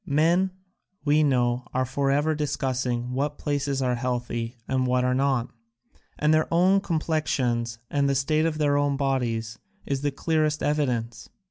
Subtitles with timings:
[0.03, 0.49] Men,
[1.05, 5.51] we know, are forever discussing what places are healthy and what are not,
[6.17, 11.29] and their own complexions and the state of their own bodies is the clearest evidence.